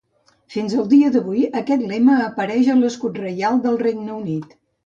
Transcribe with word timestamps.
Fins 0.53 0.75
al 0.77 0.87
dia 0.93 1.11
d'avui, 1.15 1.43
aquest 1.61 1.85
lema 1.93 2.17
apareix 2.31 2.73
a 2.77 2.81
l'escut 2.83 3.23
reial 3.27 3.63
del 3.67 3.81
Regne 3.87 4.19
Unit. 4.19 4.61